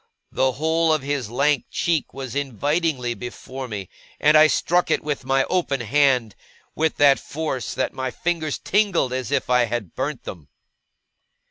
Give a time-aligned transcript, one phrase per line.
[0.31, 3.87] The whole of his lank cheek was invitingly before me,
[4.19, 6.33] and I struck it with my open hand
[6.73, 10.47] with that force that my fingers tingled as if I had burnt them.